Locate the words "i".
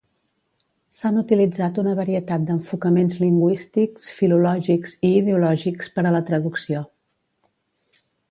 5.09-5.13